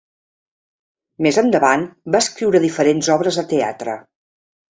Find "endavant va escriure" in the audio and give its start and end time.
1.41-2.63